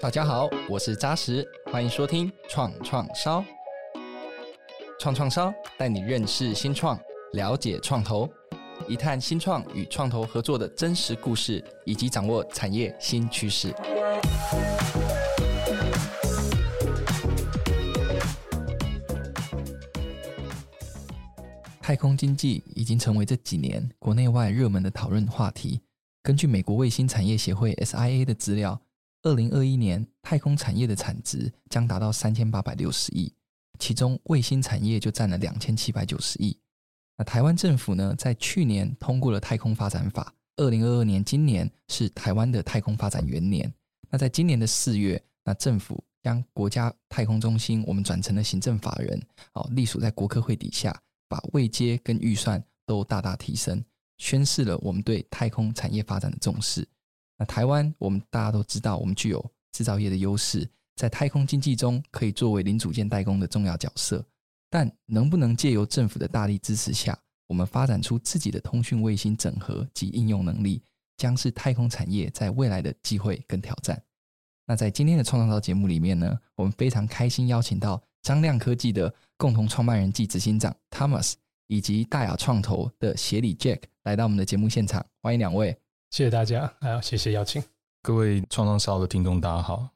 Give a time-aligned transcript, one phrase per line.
[0.00, 3.44] 大家好，我是扎实，欢迎收听创创烧。
[5.00, 6.96] 创创烧带你认识新创，
[7.32, 8.28] 了解创投，
[8.86, 13.74] 一探新创与创投合作的真实故事，以及掌握产业新趋势。
[21.82, 25.80] 太空经济已经成为这几年国内外热门的讨论话题。
[26.22, 28.80] 根据美国卫星产业协会 SIA 的资料，
[29.22, 33.32] 二零二一年太空产业的产值将达到三千八百六十亿，
[33.78, 36.58] 其中卫星产业就占了两千七百九十亿。
[37.16, 43.72] 那台湾政府呢，在去年通过了太空发展法，二零二二年今年是台湾的太空发展元年。
[44.10, 49.20] 那在今年的四月，那政府将国家太空中心我们转成了行政法人，
[49.54, 50.98] 哦，隶属在国科会底下。
[51.30, 53.84] 把位阶跟预算都大大提升，
[54.16, 56.88] 宣示了我们对太空产业发展的重视。
[57.38, 64.24] 那台湾，我们大家都知道，我们具有制造业的优势，在太空经济中可以作为零组件代工的重要角色。
[64.68, 70.82] 但能不能借由政府的大力支持下，我们发展出自己的通讯卫星整合及应用能力，
[71.16, 74.02] 将是太空产业在未来的机会跟挑战。
[74.66, 78.02] 那在今天的创创烧节目里面呢，我们非常开心邀请到。
[78.20, 81.34] 张亮科技的共同创办人暨执行长 Thomas，
[81.68, 85.74] 以及大雅创投的协理 Jack 来到我们的节目现场，欢迎两位。
[86.10, 87.62] 谢谢大家，还有谢谢邀请。
[88.02, 89.88] 各位创创烧的听众，大家好。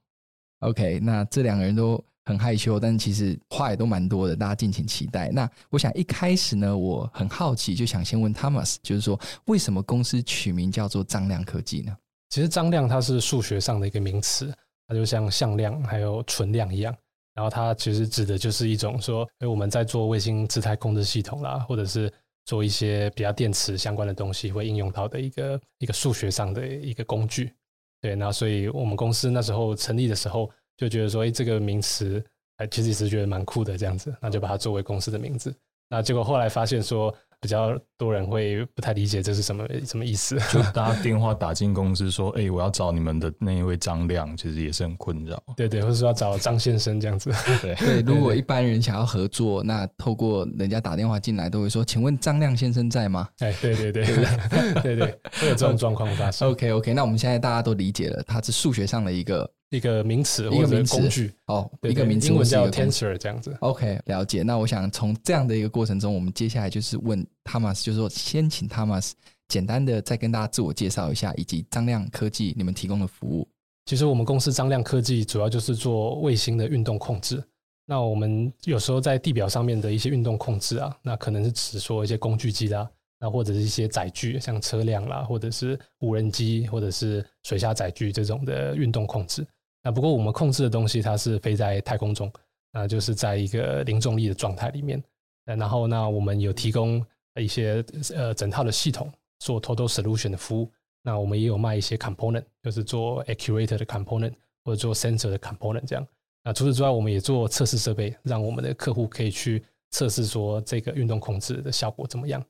[0.61, 5.31] OK，那这两个人都很害羞，但其实话也都蛮多的，大家敬请期待。
[5.31, 11.97] 那我想一开始呢，我很好奇，就想先问 Thomas，就是说为什么公司取名叫做张量科技呢？
[12.29, 14.55] 其实张量它是数学上的一个名词，
[14.87, 16.95] 它就像向量还有存量一样。
[17.35, 22.13] 然后它其实指的就是一种说，哎，我们在做卫星姿态控制系统啦，或者是
[22.45, 27.53] 做一些比较电池相关的东西，会应用到的一个一个数学上的一个工具。
[28.01, 32.25] 对，那所以我们公司那时候成立的时候，就觉得说，哎，这个名词，
[32.57, 35.55] 哎，其实一直觉得蛮酷的这样子，那就把它作为公司的名字。
[35.89, 37.15] 那结果后来发现说。
[37.43, 47.33] 比较多人会不太理解这是什么什么意思，就大家电话打进公司说：“哎、欸，我要找你们的那一位张亮， 其实也是很困扰。”对对，或者说要找张先生这样子。
[47.61, 56.49] 对 对，如果一般人想要合作，那透过人家打电话进来，都会说：“请问张亮先生在吗？”哎，对对对对对 对，会有这种状况发生。
[56.49, 59.51] OK OK，那我们现在大家都理解了，它是数学上的一个。
[59.73, 63.57] 一个名词或者工具哦，一个名词，英文叫 tensor 这样子。
[63.61, 64.43] OK，了解。
[64.43, 69.13] 那我想从这样的一个过程中，我们接下来就是问 Thomas，就是说先请 Thomas
[69.49, 73.49] 简单的再跟大家自我介绍一下，以及张亮科技你们提供的服务。
[73.87, 77.43] 其实我们公司张亮科技主要就是做卫星的运动控制。
[77.87, 89.45] 那我们有时候在地表上面的一些运动控制啊，那可能是指说一些工具机啦，那或者是一些载具，像车辆啦，或者是无人机，或者是水下载具这种的运动控制。
[89.83, 92.33] 那不过我们控制的东西，它是飞在太空中，
[92.73, 95.03] 那就是在一个零重力的状态里面。
[95.45, 97.05] 然后那我们有提供
[97.35, 97.85] 一些
[98.15, 100.71] 呃整套的系统做 total solution 的服务。
[101.03, 104.33] 那我们也有卖一些 component，就是做 actuator 的 component
[104.65, 106.07] 或者做 sensor 的 component 这样。
[106.45, 112.41] 那除此之外，我们也做测试设备，让我们的客户可以去测试说这个运动控制的效果怎么样。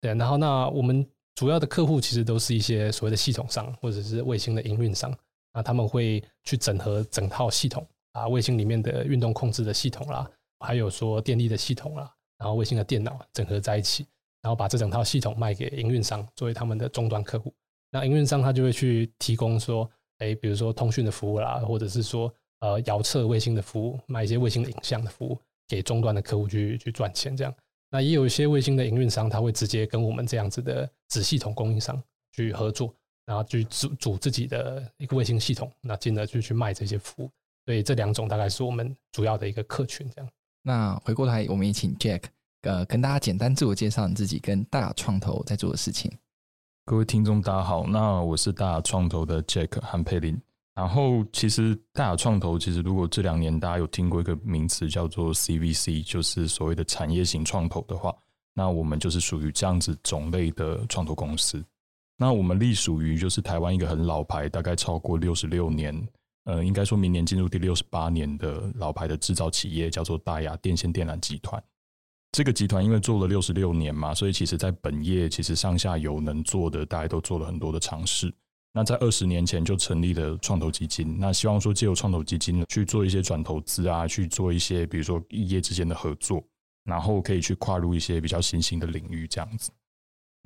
[0.00, 1.04] 对，然后那我们
[1.34, 5.12] 主要的客户其实都是一些所谓的系统商或者是卫星的营运商。
[5.56, 10.30] 那他们会去整合整套系统啊，卫星里面的运动控制的系统啦，
[10.60, 14.06] 还有说电力的系统啦，然后卫星的电脑整合在一起，
[14.42, 17.54] 然后把这整套系统卖给营运商作为他们的终端客户。
[17.90, 22.30] 那营运商他就会去提供说，哎，比如说通讯的服务啦，或者是说
[22.60, 27.54] 呃遥测卫星的服务，卖一些卫星的影像的服务给终端的客户去去赚钱这样。
[27.90, 32.02] 那也有一些卫星的营运商，他会直接跟我们这样子的子系统供应商
[32.32, 32.94] 去合作。
[33.26, 37.30] 然后去组组自己的一个卫星系统，那进而就去卖这些服务。
[37.66, 40.08] 所以这两种大概是我们主要的一个客群。
[40.14, 40.30] 这样，
[40.62, 42.22] 那回过来，我们也请 Jack，
[42.62, 46.10] 呃，跟大家简单自我介绍你自己跟大亚创投在做的事情。
[46.84, 50.40] 各位听众，大家好，那我是大亚创投的 Jack 韩佩林。
[50.76, 58.14] 然后，其实大亚创投，其实如果这两年大家有听过一个名词叫做 CVC，就是所谓的产业型创投的话，
[58.54, 61.64] 那我们就是属于这样子种类的创投公司。
[62.16, 66.08] 那我们隶属于就是台湾一个很老牌，大概超过六十六年，
[66.44, 71.62] 呃，应该说明年进入第六十八年的老牌的制造企业，叫做大亚电线电缆集团。
[72.32, 78.32] 这个集团因为做了六十六年嘛，所以其实在本业其实上下游能做的，大家都做了很多的尝试。
[78.72, 86.44] 那在二十年前就成立了创投基金，那希望说借由创投基金去做一些转投资啊，去做一些比如说异业之间的合作，
[86.84, 89.70] 然后可以去跨入一些比较新兴的领域，这样子。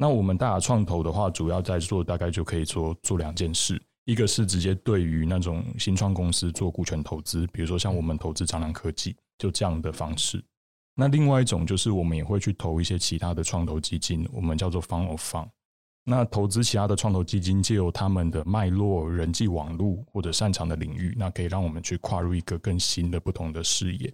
[0.00, 3.78] 那我们大亚创投的话，主要在做大概就可以做做两件事。
[4.06, 10.42] 一个是直接对于那种新创公司做股权投资，比如说像我们投资张量科技，就这样的方式。
[10.94, 15.48] 那另外一种就是我们也会去投一些其他的创投基金，我们叫做 Fund of Fund。
[16.02, 24.10] 那投资其他的创投基金，借由他们的脉络、人际网络或者擅长的领域，那可以让我们去跨入一个更新的、不同的视野。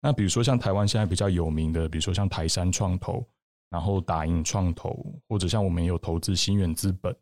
[0.00, 3.22] 那比如说像台湾现在比较有名的，比如说像台山创投，
[3.70, 7.14] 然后打印创投，或者像我们有投资新远资本。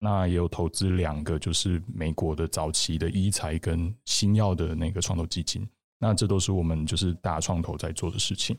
[0.00, 5.66] 那也有投资两个，就是美国的早期的医材跟新药的那个创投基金。
[5.98, 8.58] 那这都是我们就是大创投在做的事情。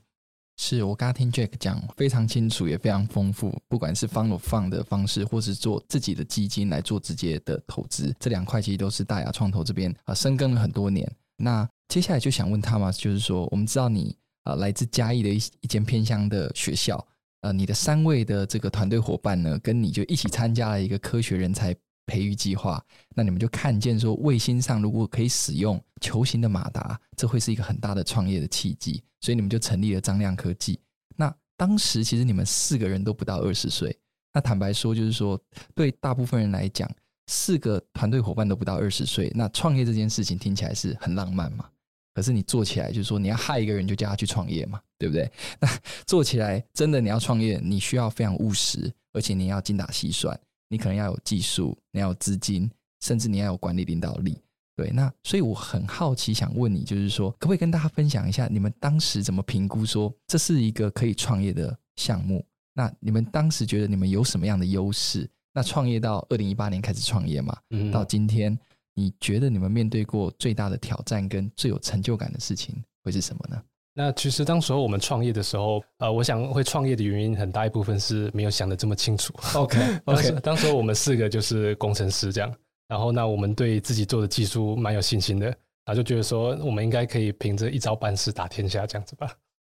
[0.58, 3.56] 是我刚刚听 Jack 讲非常清楚，也非常丰富。
[3.68, 11.08] 不管是 Fund of Fund 的方式，或是做自己的基金来做直接的投资，这两块其实都是大雅创投这边啊深耕了很多年。
[11.38, 17.06] 那接下来就想问他嘛就是说，我们知道你啊来自嘉义的一一间偏乡的学校。
[17.46, 21.76] 呃，你的三位的这个团队伙伴呢，跟你就一起参加了一个科学人才
[22.08, 22.84] 培育计划。
[23.16, 29.00] 那你们就看见说，卫星上如果可以使用球形的马达，这会是一个很大的创业的契机。
[29.22, 30.80] 所以你们就成立了张亮科技。
[31.16, 33.96] 那当时其实你们四个人都不到二十岁。
[34.34, 35.40] 那坦白说，就是说
[35.76, 36.90] 对大部分人来讲，
[37.28, 41.70] 四个团队伙伴都不到二十岁，那创业这件事情听起来是很浪漫嘛？
[42.16, 45.30] 可是你做起来，就是说你要害一个人，就叫他去创业嘛，对不对？
[45.60, 45.68] 那
[46.08, 50.40] 做起来真的你要创业，你需要非常务实，而且你要精打细算，
[50.70, 52.72] 你可能要有技术，你要有资金，
[53.02, 54.40] 甚至你要有管理领导力。
[54.78, 62.46] 对，那所以我很好奇，想问你，就是说，可不可以跟大家分享一下，你们当时怎么评估说这是一个可以创业的项目？
[62.74, 65.30] 那你们当时觉得你们有什么样的优势？
[65.54, 68.58] 那创业到二零一八年开始创业嘛，嗯，到今天。
[68.96, 73.62] 你觉得你们面对过最大的挑战跟最有成就感的事情会是什么呢？
[73.94, 79.34] 那其实当时候我们创业的时候，呃，我想会创业的原因很大一部分是没有想得这么清楚。
[79.54, 82.54] OK，OK， 当时当时候我们四个就是工程师这样，
[82.88, 85.56] 然后那我们对自己做的技术蛮有信心的，然
[85.88, 89.30] 后就觉得说我们应该可以凭着一招半式打天下这样子吧。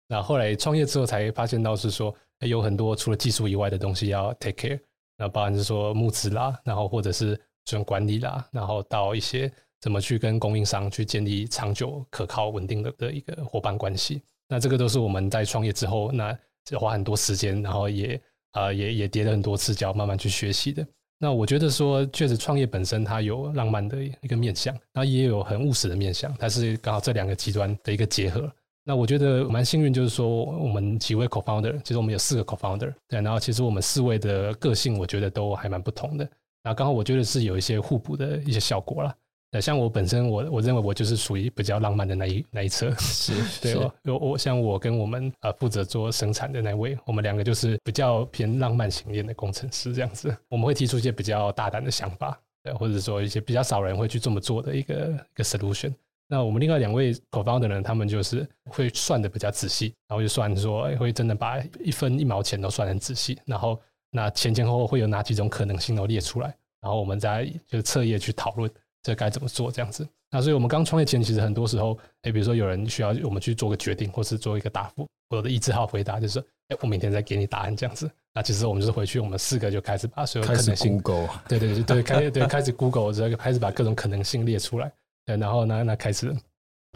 [0.08, 4.80] 那后来创业之后才发现到是说有很多除了技术以外的东西要 take care，
[5.18, 7.40] 那包含是说募资啦，然后或者是。
[7.66, 9.52] 这种管理啦，然后到一些
[9.82, 16.38] 怎么去跟供应商去建立长久、可靠、稳定的的一个伙伴关系，那这个都是我们在创业之后，那
[16.78, 18.22] 花很多时间，然后也
[18.52, 20.86] 啊、也也跌了很多次跤，慢慢去学习的。
[21.18, 28.52] 那我觉得说，确实创业本身它有浪漫的一个面向，然后也有很务实的面向，它是刚好这两个极端的一个结合。
[28.84, 36.30] 那我觉得蛮幸运，就是说我们几位 co-founder，其实我们有四个 co-founder，对，然后其实我们四位的个性，我觉得都还蛮不同的。
[36.64, 39.14] 那刚好我觉得是有一些互补的一些效果啦。
[39.52, 43.94] 那像我本身，我我认为我就是属于比较浪漫的那一那一侧，是 对哦。
[44.06, 50.36] 我我像我跟我们呃负责做生产的那位，我们两个就是比较偏浪漫型一点的工程师这样子。
[50.50, 55.94] 我们会提出一些比较大胆的想法，对，或者说一些比较少人会去这么做的一个一个 solution。
[56.28, 63.80] 那我们另外两位 co-founder 呢，他们就是会算的比较仔细，然后就算说会真的把一分一毛钱都算很仔细，然后。
[64.16, 68.70] 那前前后后会有哪几种可能性都列出来，然后我们再就是彻夜去讨论
[69.02, 70.08] 这该怎么做这样子。
[70.30, 76.40] 那所以我们刚创业前，其实很多时候，哎，比如说有人需要我们去做个决定，或是做一个答复，我的意志号回答就是，
[76.70, 78.10] 哎，我明天再给你答案这样子。
[78.36, 84.92] 那其实我们就是回去，我们四个就开始把所有可能性，Google，对对对对，开对开始 Google 之后开始把各种可能性列出来，
[85.26, 86.36] 对，然后呢，那开始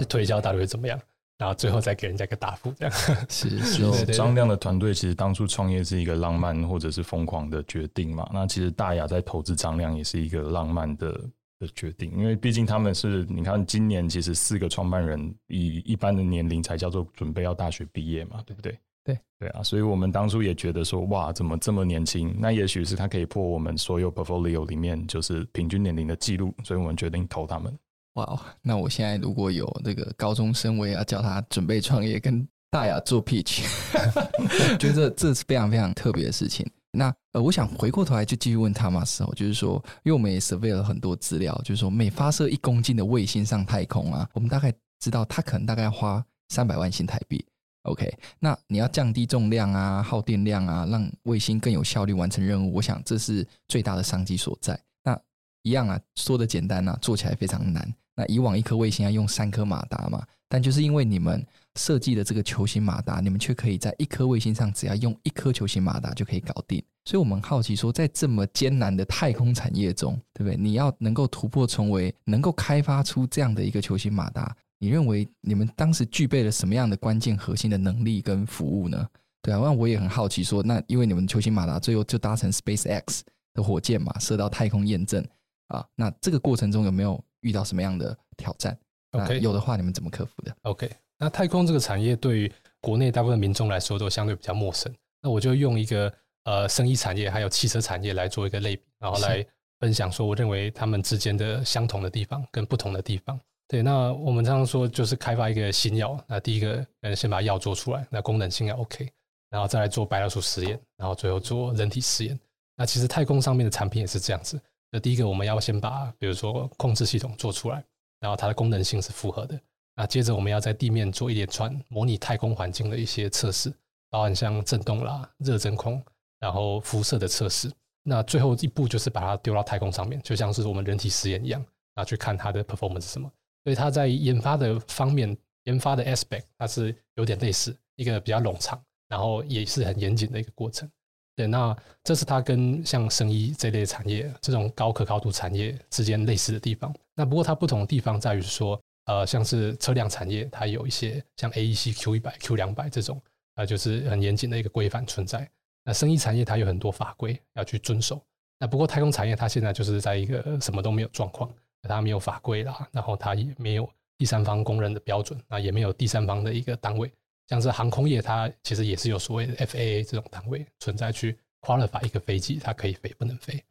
[0.10, 1.00] 推敲到底会怎么样。
[1.38, 2.94] 然后最后再给人家一个答复，这样
[3.30, 4.06] 是 是。
[4.08, 8.28] 张亮的团队其实当初创业是一个浪漫或者是疯狂的决定嘛。
[8.34, 11.12] 那其实大亚在投资张亮也是一个浪漫的
[11.60, 18.78] 的决定，因为毕竟他们是你看今年其实四个创办人以一般的年龄才叫做准备要大学毕业嘛，对不对？
[19.04, 22.36] 对对啊，所以我们当初也觉得说哇，怎么这么年轻？
[22.38, 27.74] 那也许是他可以破我们所有 portfolio 里面就是平均年龄的记录，所以我们决定投他们。
[28.18, 28.40] 哇哦！
[28.62, 36.70] 那我现在如果有这个高中生，我也要叫他准备创业，跟大雅做 pitch，我 觉得这是非常非常特别的事情。
[36.92, 47.46] 那呃，我想回过头来就继续问他嘛时候，就是说，因为我们也 survey 了很多资料，就是说每发射一公斤的卫星上太空啊，我们大概知道它可能大概要花三百万新台币。
[47.84, 54.78] OK，那你要降低重量啊、耗电量啊，让卫星更有效率完成任务，我想这是最大的商机所在。
[55.04, 55.18] 那
[55.62, 57.94] 一样啊，说的简单啊，做起来非常难。
[58.18, 61.46] 那以往一颗卫星要用三颗马达嘛，但就是因为你们
[61.76, 66.84] 设计的这个球形马达，你们却可以在一颗卫星上只要用一颗球形马达就可以搞定。
[67.06, 70.58] 所以我们好奇说，在这么艰难的太空产业中，对不对？
[70.58, 79.08] 你要能够突破重围，能够开发出这样的一个球形马达，你认为你们当时具备了什么样的关键核心的能力跟服务呢？
[79.42, 83.22] 对啊，那我也很好奇说，那因为你们球形马达最后就搭乘 SpaceX
[83.54, 85.24] 的火箭嘛，射到太空验证。
[85.68, 85.86] 啊。
[85.96, 88.78] 那这个过程中有没有遇到什么样的挑战
[89.12, 92.52] ？OK，有的话你们怎么克服的？OK，那太空这个产业对于
[92.82, 94.94] 国内大部分民众来说都相对比较陌生。
[95.22, 96.14] 那我就用一个
[96.44, 99.46] 呃，生意产业还有汽车产业来做一个类比，然后来
[99.80, 103.40] 分享说，我认为他们之间的相同的地方跟不同的地方。
[103.68, 109.10] 对，那我们常常说就是开发一个新药，那第一个嗯，先把药做出来，那功能性要 OK，
[109.50, 112.40] 然后再来做白老鼠实验，然后最后做人体实验。
[112.78, 114.58] 那其实太空上面的产品也是这样子。
[114.92, 117.84] 那第一个我们要先把比如说控制系统做出来，
[118.20, 119.60] 然后它的功能性是符合的。
[119.96, 123.74] 那接着我们要在地面做一连串模拟太空环境的一些测试。
[124.10, 126.02] 包含像震动啦、热真空，
[126.40, 127.70] 然后辐射的测试，
[128.04, 131.60] 那最后一步就是把它丢到太空上面，就像是我们人体实验一样，
[131.94, 133.30] 然后去看它的 performance 是什么。
[133.66, 140.90] 所以它在研发的方面，研发的 aspect 它是有点类似，一个比较冗长，然后也是很严谨的一个过程。
[141.38, 146.94] 对，那这是它跟像生医这类产业这种高可靠度产业之间类似的地方。
[147.16, 153.22] 那不过它不同的地方在于说，呃，像是车辆产业，它有一些像 AEC Q 一百、Q 两百这种。
[153.60, 155.50] 那就是很严谨的一个规范存在。
[155.84, 158.22] 那生医产业它有很多法规要去遵守。
[158.60, 161.52] 那不过太空产业它现在就是在一个什么都没有状况，
[161.82, 167.12] 它没有法规啦，然后它也没有第三方公认的标准，那也没有第三方的一个单位。
[167.48, 173.64] 像是航空业，它其实也是有所谓的 FAA 这种单位存在去 qualify 一个飞机它可以飞不能飞。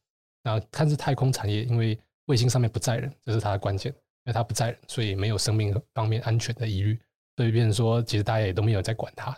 [0.42, 6.98] 那看是太空产业，因为卫星上面不载人，这是它的关键，因为它不载人，所以没有生命方面安全的疑虑，
[7.36, 9.36] 所以变成说其实大家也都没有在管它。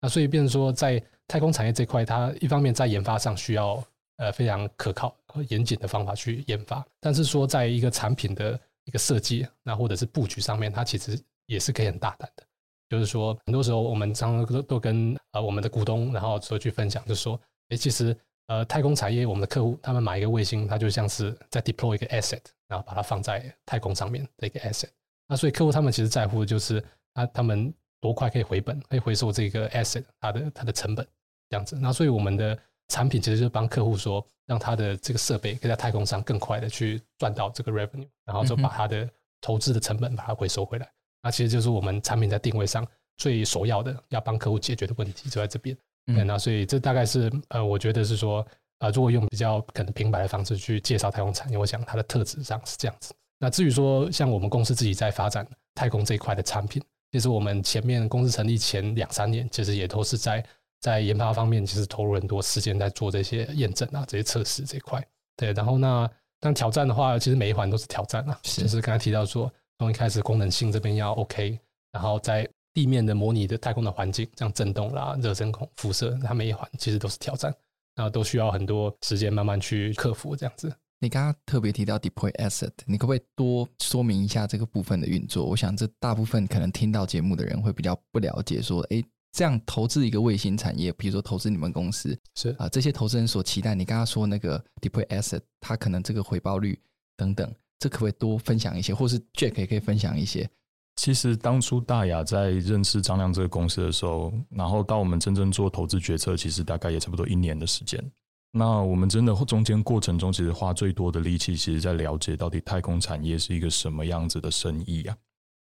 [0.00, 3.82] 那所以变成说，在太空产业这块，它一方面在研发上需要
[4.18, 12.44] 呃非常可靠和严谨的方法去研发，但是说在一个产品的一个设计，那或者是布局上面，它其实也是可以很大胆的。
[12.88, 18.16] 就是说，很多时候我们常常都都跟呃我们的股东，然后说去分享，就是说，哎，其实
[18.46, 24.90] 呃太空产业我们的客户，他们买一个卫星，它就像是在 deploy 一个 asset，然后把它放在太空上面的一个 asset。
[25.28, 26.82] 那所以客户他们其实在乎的就是
[27.14, 27.72] 啊他们。
[28.00, 31.04] 多快可以回本，可以回收这个 asset，它的它的成本
[31.50, 31.76] 这样子。
[31.80, 40.88] 那所以我们的产品其实就是帮客户说，让他的这个设备可以在太空上更快的去赚到这个 revenue，然后就把他的投资的成本把它回收回来。
[41.22, 45.76] 那其实就是我们产品在定位上最首要的要帮客户解决的问题就在这边。
[46.06, 48.46] 嗯，那所以这大概是呃，我觉得是说
[48.78, 53.12] 呃，如果用比较可能平白的方式去介绍太空产业，我想它的特质上是这样子。
[53.38, 56.82] 那至于说像我们公司自己在发展太空这一块的产品。
[57.10, 60.44] 其实我们前面公司成立前两三年，其实也都是在
[60.78, 65.02] 在研发方面，其实投入很多时间在做这些验证啊、这些测试这一块。
[65.34, 66.06] 对，然后那
[66.38, 68.38] 但挑战的话，其实每一环都是挑战啊。
[68.42, 71.58] 是就是刚才提到说，从一开始功能性这边要 OK，
[71.92, 77.54] 然后在地面的模拟的太空的环境，像震动啦、热真空、辐射，它每一环其实都是挑战，
[77.94, 80.72] 然后都需要很多时间慢慢去克服这样子。
[81.00, 85.44] 你刚刚特别提到 deploy asset，你可不可以多说明一下这个部分的运作？
[85.44, 96.76] 我想这大部分可能听到节目的人会比较不了解，说，哎，这样投资一个卫星产业，比如说投资你们公司，是啊，这些投资人所期待，你刚刚说那个 deploy asset，它可能这个回报率
[97.16, 98.94] 等等，这可不可以多分享一些？
[98.94, 100.48] 或是 Jack 也可以分享一些？
[100.96, 108.02] 其实当初大雅在认识张亮这个公司的时候，然后到我们真正做投资决策，其实大概也差不多一年的时间。
[108.50, 115.16] 那我们真的中间过程中，其实花最多的力气，其实在了解到底太空产业是一个什么样子的生意啊？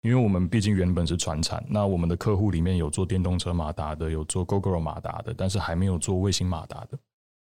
[0.02, 6.98] 因为我们毕竟原本是船产，那我们的客户里面有做电动车马达的，有做 Gogoro 马达的，但是还没有做卫星马达的。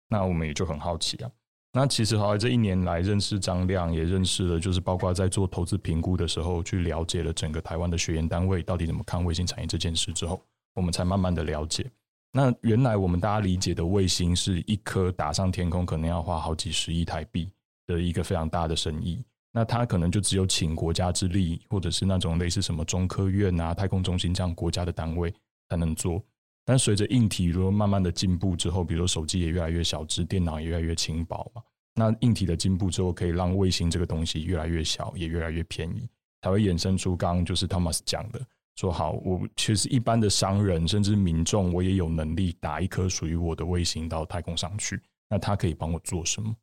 [0.09, 1.31] 那我们也就很好奇啊。
[1.75, 10.39] 那其实好在这一年来认识张亮，也认识了，就是包括在做投资评估的时候，去了解了整个台湾的学研单位到底怎么看卫星产业这件事之后，
[10.75, 11.91] 我们才慢慢的了解。
[12.31, 17.51] 那原来我们大家理解的卫星是一颗打上天空，可能要花好几十亿台币
[17.87, 19.25] 的一个非常大的生意。
[19.51, 25.33] 那它可能就只有请国家之力，或者是那种类似什么中科院啊、太空中心这样国家的单位
[25.69, 26.23] 才能做。
[26.65, 31.63] 但随着硬体如果慢慢的进步之后，比如说手机也越来越小只，电脑也越来越轻薄嘛。
[31.95, 36.09] 那硬体的进步之后，可以让卫星这个东西越来越小，也越来越便宜，
[36.41, 38.41] 才会衍生出刚刚就是 Thomas 讲的。
[38.77, 44.99] 说好，我其实一般的商人甚至民众，我也有能力打一颗属于我的卫星到太空上去。
[45.29, 46.55] 那他可以帮我做什么？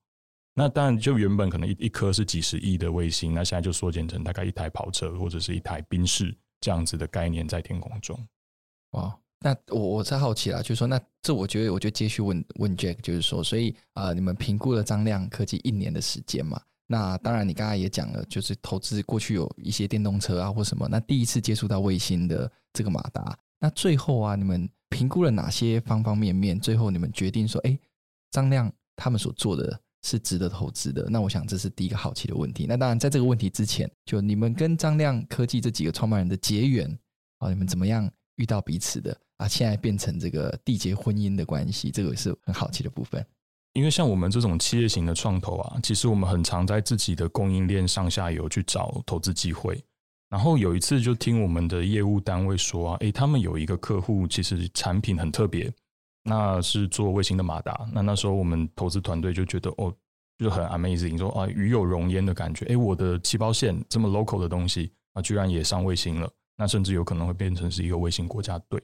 [0.55, 8.19] 那当然，就原本可能一一颗是几十亿的卫星，那现在就缩减成大概一台跑车或者是一台宾士这样子的概念在天空中。
[8.91, 16.61] 哇，那我我在好奇啦，就是说，那这我觉得我就继续问问 Jack，就是说，所以啊、你们评估了张亮科技一年的时间嘛？
[16.87, 20.87] 那当然，你刚才也讲了，就是投资过去有一些电动车啊或什么。
[20.89, 26.59] 那第一次接触到卫星的这个马达，那最后啊，你们评估了哪些方方面面？
[26.59, 27.77] 最后你们决定说，哎，
[28.31, 31.07] 张亮他们所做的是值得投资的？
[31.09, 32.65] 那我想这是第一个好奇的问题。
[32.67, 36.99] 那当然，在这个问题之前，就你们跟张亮科技这几个创办人的结缘
[37.37, 39.47] 啊，你们怎么样遇到彼此的啊？
[39.47, 43.25] 现在变成这个缔结婚姻的关系，这个是很好奇的部分。
[43.73, 49.83] 因为像我们这种企业型的创投啊，其实我们很常在自己的供应链上下游去找投资机会。
[50.29, 55.71] 然后有一次就听我们的业务单位说啊，诶，他们有一个客户，其实产品很特别，
[56.23, 57.87] 那是做卫星的马达。
[57.91, 59.93] 那那时候我们投资团队就觉得哦，
[60.37, 62.65] 就很 amazing，说啊，与有荣焉的感觉。
[62.65, 68.81] 诶，我的气泡线这么 local 的东西啊，居然也上卫星了，那甚至有可能会变成是一个卫星国家队。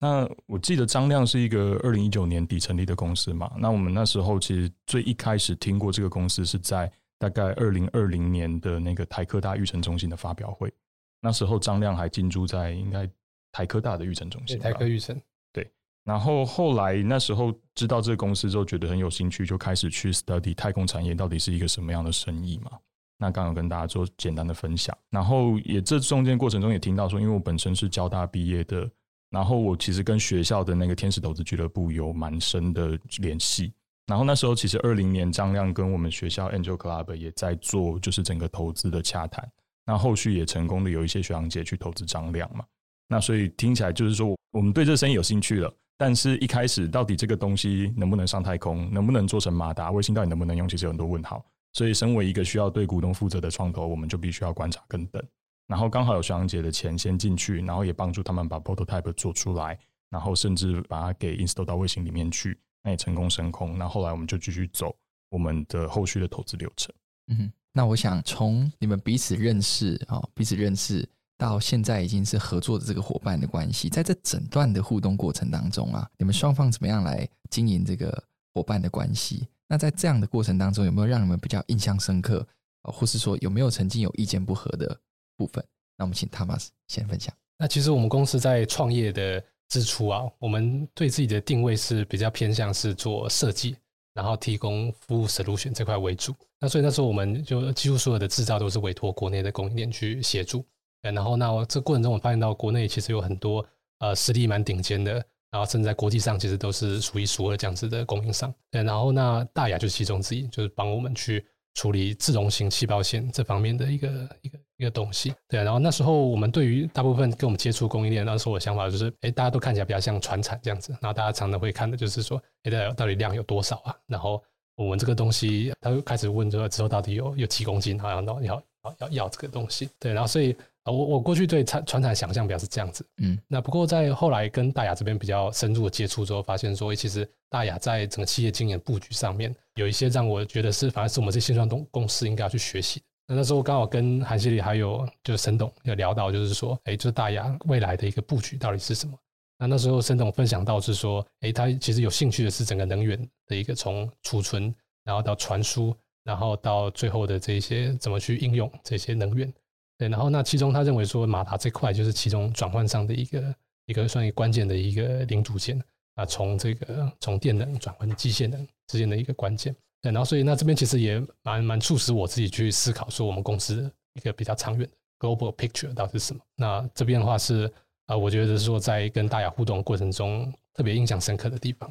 [0.00, 3.50] 那我记得张亮是一个二零一九年底成立的公司嘛。
[3.58, 6.88] 那我们那时候其实最一开始听过这个公司是在
[7.18, 10.72] 大概二零二零年的那个台科大育成中心的发表会。
[11.20, 13.10] 那时候张亮还进驻在应该
[13.50, 14.56] 台科大的育成中心。
[14.60, 15.20] 台科育成。
[15.52, 15.68] 对。
[16.04, 22.70] 然后后来那时候知道这个公司之后，觉得很有兴趣，就开始去 study 太空产业到底是一个什么样的生意嘛。
[23.18, 24.96] 那刚刚跟大家做简单的分享。
[25.10, 28.88] 然后也这中间过程中也听到说，因为我本身是交大毕业的。
[29.30, 33.72] 然后我其实跟学校的那个天使投资俱乐部有蛮深的联系。
[34.06, 39.46] 然后那时候其实二零年张亮跟我们学校 Angel Club 也在做，就是整个投资的洽谈。
[39.84, 42.64] 那后续也成功的有一些学长姐去投资张亮嘛。
[43.06, 45.72] 那所以听起来就是说，我们对这生意有兴趣了。
[45.96, 51.44] 但是一开始到底这个东西能不能上太空，能不能做成马达卫星，到底能不能用，其实有很多问号。
[51.72, 55.22] 所以身为一个需要对股东负责的创投，我们就必须要观察跟等。
[55.68, 63.78] 然后刚好有学长姐的钱先进去，然后也帮助他们把 prototype 做出来，然后甚至把它给 install 到卫星里面去，那也成功升空。
[63.78, 64.96] 那后来我们就继续走
[65.28, 66.92] 我们的后续的投资流程。
[67.28, 71.06] 嗯，那我想从你们彼此认识啊，彼此认识
[71.36, 79.46] 到现在已经是合作的这个伙伴的关系，在这整段的互动过程当中啊，你们双方怎么样来经营这个伙伴的关系？
[79.68, 82.48] 那在这样的过程当中，有没有让你们比较印象深刻，
[82.84, 84.98] 或是说有没有曾经有意见不合的？
[85.38, 85.64] 部分，
[85.96, 87.32] 那我们请 Thomas 先分享。
[87.56, 93.76] 那其实我们公司在创业的之初啊，我们对自己的定位是比较偏向是做设计，
[94.14, 96.34] 然后提供服务 solution 这块为主。
[96.60, 100.64] 那所以那时候我们就几乎所有的制造都是委托国内的供应链去协助。
[101.00, 103.64] 然后那这过程中我发现到国内其实有很多
[104.00, 105.14] 呃实力蛮顶尖的，
[105.50, 108.52] 然后甚至在国际上其实都是数一数二这样子的供应商。
[108.70, 111.46] 对，然后那大亚就是其中之一，就是帮我们去。
[111.74, 114.08] 处理自融型气泡线这方面的一个
[114.42, 115.62] 一个一个东西，对。
[115.62, 120.92] 然后那时候我们对于大部分跟我们接触供应链，那时候我的想法就是，哎，大家都看起来比较像传产这样子。
[121.00, 123.94] 然后大家常常会看的就是说，哎，到底到底量有多少啊？
[124.06, 124.42] 然后
[124.76, 127.98] 我们这个东西，他就开始问说，之后到底有有几公斤？
[128.00, 129.90] 好像都要要要要这个东西。
[129.98, 130.12] 对。
[130.12, 130.56] 然后所以。
[130.90, 143.02] 我我过去对传传产想象表示这样子，嗯，那不过在后来跟大雅这边比较深入的接触之后，发现说，其实大雅在整个企业经营布局上面有一些让我觉得是，反而是我们这些新创公司应该要去学习。
[143.28, 149.16] 那那时候刚好跟韩经理还有就是沈董有聊到，就是说，哎，就是大亚未来的一个布局到底是什么？
[149.58, 159.52] 那那时候沈董分享到是说，哎，他其实有兴趣的是整个能源的一个从储存，然后到传输，然后到最后的这些怎么去应用这些能源。
[159.98, 165.78] 对，然后那其中他认为说马达这块就是其中转换上的一个一个算一个关键的一个零组件
[166.14, 169.76] 啊，从这个从电能转换机械能之间的一个关键。
[170.00, 176.40] 对，然后所以那这边其实也蛮蛮促使我自己去思考说我们公司一个比较长远的 global picture 到底是什么。
[176.56, 177.72] 那这边的话是
[178.06, 181.90] 啊，我觉得是说在跟大家互动过程中特别印象深刻的地方。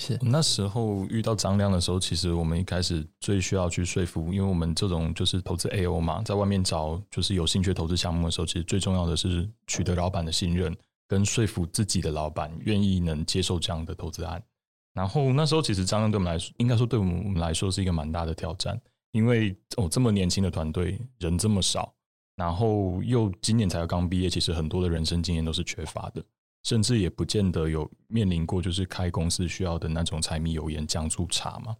[0.00, 10.74] 是那时候遇到张亮的时候，其实我们一开始最需要去说服，因为我们这种就是投资 AO 嘛，在外面找就是有兴趣投资项目的时候，其实最重要的是取得老板的信任，
[11.06, 14.42] 跟说服自己的老板愿意能接受这样的投资案。
[14.92, 18.80] 然后那时候其实张亮对我们来说，应该说对我们来说是一个蛮大的挑战，
[19.12, 21.94] 因为哦这么年轻的团队，人这么少，
[22.36, 26.22] 然后又今年才刚毕业，其实很多的人生经验都是缺乏的。
[26.62, 31.74] 甚至也不见得有面临过，就是开公司需要的那种柴米油盐酱醋茶嘛。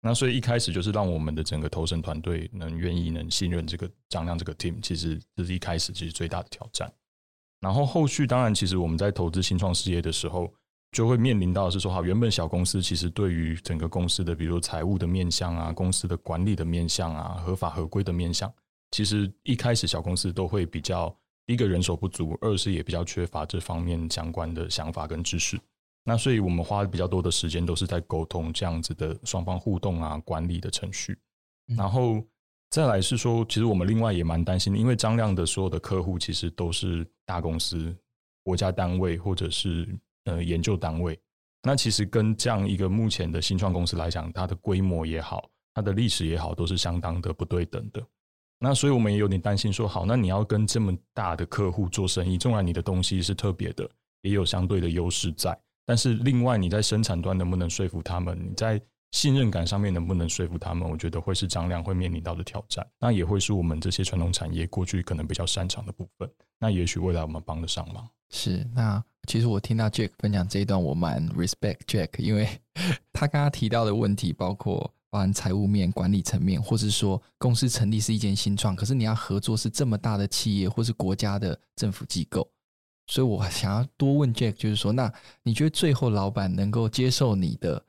[0.00, 6.90] 那所以一开始就是让我们的整个投审团队能愿意能信任这个张亮这个 team，其实这是一开始其实最大的挑战。
[7.60, 10.50] 然后后续当然，其实我们在投资新创事业的时候，
[10.94, 18.50] 就会面临到是说，哈，原本小公司其实对于整个公司的，比如财务的面向啊，公司的管理的面向啊，合法合规的面向，
[18.92, 21.14] 其实一开始小公司都会比较。
[21.46, 25.60] 一个人手不足，二是也比较缺乏这方面相关的想法跟知识。
[26.02, 31.14] 那所以我们花比较多的时间都是在沟通这样子的双方互动啊，管理的程序。
[31.76, 32.24] 然后
[32.70, 37.94] 再来是说，其实我们另外也蛮担心的，因为张亮的所有的客户其实都是大公司、
[38.42, 39.86] 国家单位或者是
[40.24, 41.18] 呃研究单位。
[41.62, 48.02] 那其实跟这样一个目前的新创公司来讲，它的规模也好，它的历史也好，都是相当的不对等的。
[48.58, 53.88] 那所以我们也有点担心说，好，那你要跟这么大的客户做生意，纵然你的东西是特别的，
[54.22, 58.38] 也有相对的优势在，但是另外你在生产端能不能说服他们？
[58.38, 58.80] 你在
[59.12, 60.88] 信任感上面能不能说服他们？
[60.88, 66.30] 我觉得会是张亮会面临到的挑战，那也会是我们这些传统产业过去可能比较擅长的部分。
[66.58, 68.08] 那也许未来我们帮得上忙。
[68.34, 72.48] 是，那其实我听到 Jack 分享这一段，我蛮 respect Jack，因为
[73.12, 74.92] 他刚刚提到的问题包括。
[75.10, 82.50] 包含财务面、管理层面，或是说公司成立是一间新创，可是你要合作是这么大的企业，或是国家的政府机构，
[83.06, 85.12] 所以我想要多问 Jack，就是说，那
[85.44, 87.80] 你觉得最后老板能够接受你的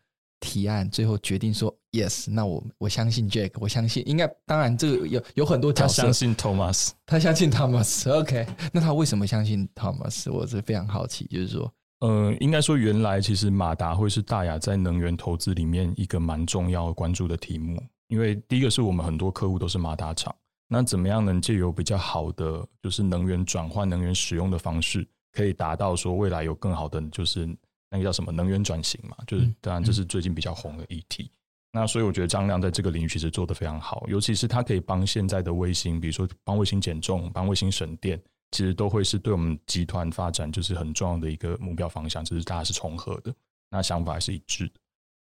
[0.45, 10.31] 提案，最后决定说 yes，那我我相信 Jack，我相信应该，当然这个有有很多角色，他相信 Thomas，他相信 Thomas，OK， 那他为什么相信 Thomas？
[10.31, 11.71] 我是非常好奇，就是说。
[12.01, 17.81] 呃，应该说，原来其实马达会是大雅在能源投资里面一个蛮重要关注的题目。
[18.09, 20.35] 因为第一个是我们很多客户都是马达厂，
[20.67, 27.47] 那怎么样能借由比较好的就是能源转换、能源使用的方式，可以达到说未来有更好的就是
[27.89, 29.15] 那个叫什么能源转型嘛？
[29.27, 31.29] 就是当然这是最近比较红的议题。
[31.71, 38.21] 那所以我觉得张亮在这个领域其实做得非常好，尤其是他可以帮现在的卫星，比如说帮卫星减重、帮卫星省电。
[38.51, 43.33] 其实都会是对我们集团发展就是很重要的一个目标方向，就是大家是重合的，
[43.69, 44.73] 那想法还是一致的。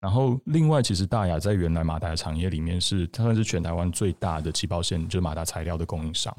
[0.00, 6.36] 然后另外，其实大亚在原来马达的产业里面是，它算是全台湾最大的起爆线，就是马达材料的供应商。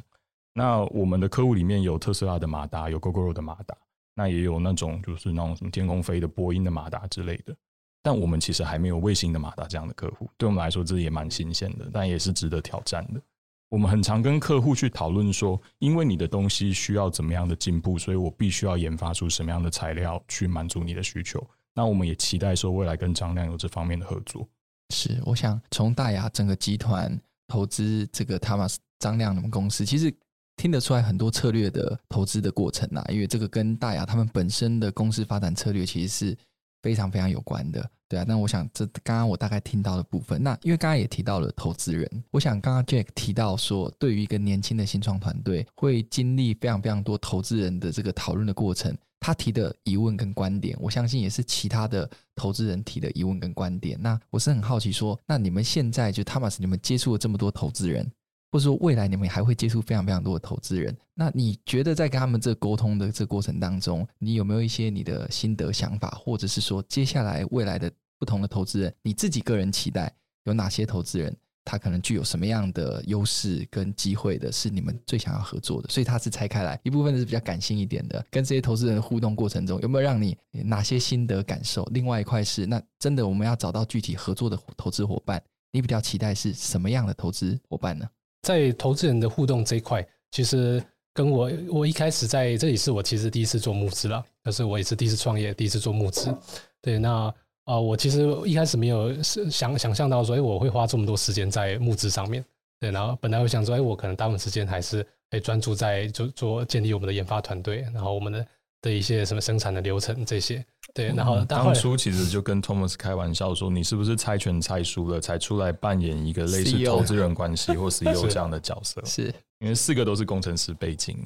[0.53, 3.75] 那我们的客户里面有特斯拉的马达，有 Gogoro 的马达，
[4.15, 7.55] 那也有那种就是那种什么天空飞的波音的马达之类的。
[8.01, 13.21] 但我们其实还没有卫星的马达这样的客户，对我们来说这也蛮新鲜的，但也是值得挑战的。
[13.67, 21.45] 我们很常跟客户去讨论说，因为你的东西需要怎么样的进步，所以我必须要研发出什么样的材料去满足你的需求。
[21.73, 24.47] 那我们也期待说，未来跟张亮有这方面的合作。
[24.93, 30.13] 是，我想从大亚整个集团投资这个 Thomas 张量的公司，其实
[30.57, 36.37] 听得出来很多策略的投资的过程啊，因为这个跟大亚他们本身的公司发展策略其实是
[36.81, 37.89] 非常非常有关的。
[38.07, 53.99] 对啊，那我想这刚刚我大概听到的部分，那因为刚刚也提到了投资人，我想刚刚 Jack 提到说，对于一个年轻的新创团队，会经历非常非常多投资人的这个讨论的过程，他提的疑问跟观点，我相信也是其他的投资人提的疑问跟观点。
[53.99, 58.09] 那我是很好奇说，那你们现在就 Thomas，你们接触了这么多投资人。
[58.51, 70.13] 或者说未来你们还会接触非常非常多的投资人，那你觉得在跟他们这沟通的这过程当中，你有没有一些你的心得想法，或者是说接下来未来的不同的投资人，你自己个人期待
[70.45, 75.89] 有哪些投资人，他可能具有什么样的优势跟机会的，是你们最想要合作的？
[75.89, 81.83] 所以他是拆开来，一部分是比较感性一点的，跟这些投资人互动过程中有没有让你哪些心得感受？
[81.91, 88.07] 另外一块是，那真的我们要找到具体合作的投资伙伴，你比较期待是什么样的投资伙伴呢？
[88.45, 90.79] 在投资人的互动这一块，其实
[91.11, 96.31] 跟我我一开始在这里是我其实第一次做募资了，可是我也是第一次创业，第一次做募资。
[96.79, 102.45] 对，那啊、我其实一开始没有想想象到说，哎，我会花这么多时间在募资上面。
[102.79, 108.45] 对，然后本来我想说，哎，我可能大部分时间还是哎专注在做做建立我们的研发团队，然后我们的。
[108.81, 110.63] 的一些什么生产的流程这些，
[110.95, 119.03] 对，然后当初其实就跟 Thomas 开玩笑说，你是不是猜拳猜输了，才出来扮演一个类似投资人关系或 CEO 这样的角色？
[119.03, 119.27] 是，
[119.59, 121.17] 因为四个都是工程师背景，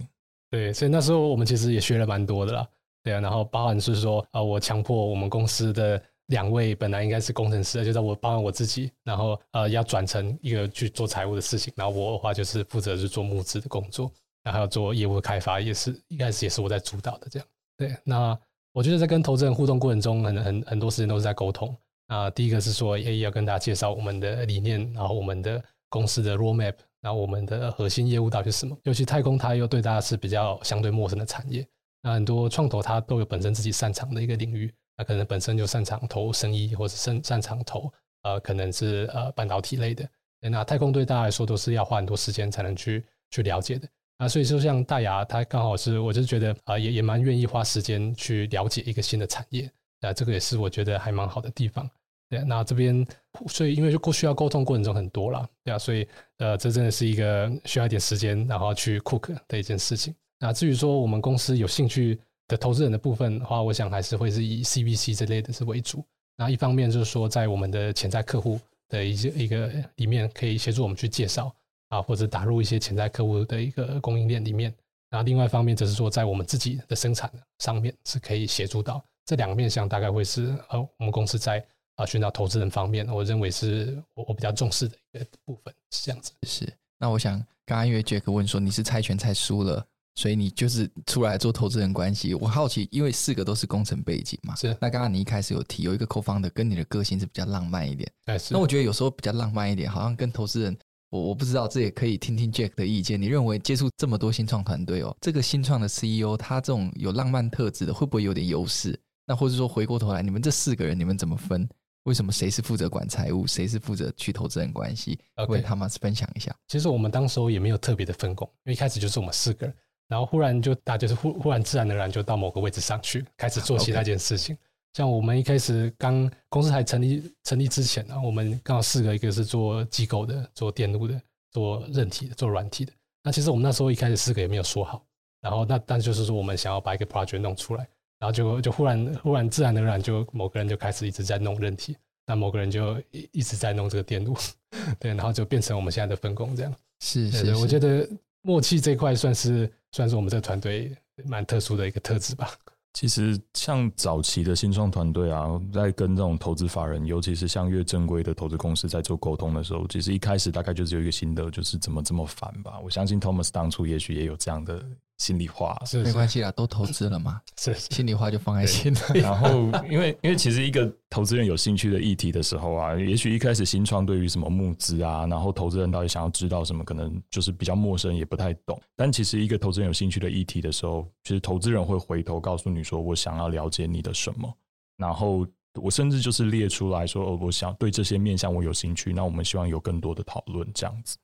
[0.50, 2.68] 对，所以那时候我们其实也学了蛮多的啦，
[3.04, 14.12] 对啊，然后包含是说啊，我强迫我们公司的两位本来应该是工程师，就在我包含我自己，然后呃要转成一个去做财务的事情，然后我的话就是负责是做募资的工作。
[14.42, 17.48] 然后还有做业务的开发，也是一开始也是我在主导的这样。
[17.78, 18.40] 对，那
[18.80, 21.76] 我觉得在跟投资人互动过程中很，很很很多时间都是在沟通。
[22.08, 28.78] 啊，第一个是说，也要跟大家介绍我们的理念，然后我们的公司的 roadmap，然后我们的核心业务到底是什么。
[28.84, 31.68] 尤其太空，它又对大家是比较相对陌生的产业。
[32.02, 37.92] 那很多创投它都有本身自己擅长的一个领域，那可能本身就擅长投生意，或者擅擅长投
[38.24, 40.10] 呃，可能是呃半导体类的。
[40.40, 43.86] 那太空对大家来说都是要花很多时间才能去去了解的。
[44.20, 51.90] 啊，所以说像大牙，他刚好是，我就觉得啊，也也蛮愿意花时间去了解一个新的产业，啊，这个也是我觉得还蛮好的地方。
[52.30, 53.08] 对，那这边，
[53.48, 56.06] 所以因为就过需要沟通过程中很多了，对啊，所以
[56.38, 60.14] 呃，这真的是一个需要一点时间，然后去 cook 的一件事情。
[60.38, 66.04] 那至于说我们公司有兴趣的投资人的部分的话，我想还是会是以 CVC 这类的是为主。
[66.38, 71.54] 那一方面就是说，在我们的潜在客户的一些一个里面，可以协助我们去介绍。
[71.90, 74.74] 啊，或者打入一些潜在客户的一个供应链里面，
[75.10, 81.64] 然后另外一方面就是说，在我们自己的生产上面是可以协助到这两个面向，大概会是呃，我们公司在
[81.96, 86.32] 啊寻找投资人方面，我认为是我我比较重视的一个部分，是这样子。
[86.44, 86.72] 是。
[86.98, 89.86] 那我想刚刚因为 Jack 问说你是猜拳猜输了。
[90.16, 92.34] 所以你就是出来做投资人关系。
[92.34, 94.76] 我好奇，因为四个都是工程背景嘛，是。
[94.82, 98.54] 那刚刚你一开始有提有一个 co-founder 跟你的个性是比较浪漫一点，哎是。
[98.54, 100.78] 那我觉得有时候比较浪漫一点，好像跟投资人，
[101.10, 103.20] 我我不知道，这也可以听听 Jack 的意见。
[103.20, 109.00] 你认为接触这么多新创团队哦，这个新创的 CEO 他这种有浪漫特质的，会不会有点优势？
[109.26, 111.68] 那或者说回过头来，你们这四个人你们怎么分？
[112.04, 115.20] 为什么谁是负责管财务，谁是负责去投资人关系？
[115.48, 116.56] 为他们分享一下。
[116.68, 119.76] 其实我们当时候也没有特别的分工，因为一开始就是我们四个人。
[120.08, 124.56] 然后忽然就大家就是忽忽然自然而然就到某个位置上去，开始做其他件事情。
[124.56, 124.60] Okay.
[124.94, 131.22] 像我们一开始刚公司还成立成立之前呢，我们刚好四个，一个是做机构的，做电路的，
[131.52, 132.94] 做韧体的，做软体的。
[133.24, 135.04] 那其实我们那时候一开始四个也没有说好。
[135.42, 137.88] 然后那但就是说我们想要把一个 project 弄出来，
[138.20, 144.36] 然后就就忽然忽然自然而然就某个人就开始一直在弄韧体，那某个人就一一直在弄这个电路，
[145.00, 146.76] 对，然后就变成我们现在的分工这样。
[147.02, 148.08] 是是，是，我觉得。
[148.42, 152.50] 默契这块算是算是我们这个团队蛮特殊的一个特质吧。
[152.94, 162.80] 其实像早期的新创团队啊，在跟这种投资法人，尤其是像越正规的投资公司在做沟通的时候，其实一开始大概就是有一个心得，就是怎么这么烦吧。
[162.84, 164.84] 我相信 Thomas 当初也许也有这样的。
[165.20, 169.20] 心里话是，是没关系啦，都投资了嘛， 是，是心里话就放在心里。
[169.20, 169.50] 然后，
[169.90, 178.82] 因为因为其实一个投资人有兴趣的议题的时候啊，也许一开始新创对于什么募资啊，然后投资人到底想要知道什么，可能就是比较陌生，也不太懂。
[178.96, 184.50] 但其实一个投资人有兴趣的议题的时候，其实投资人会回头告诉你说：“我想要了解你的什么。”
[184.96, 185.46] 然后
[185.82, 191.18] 我甚至就是列出来说：“哦，我想对这些面向我有兴趣。”那我们希望有更多的讨论这样子。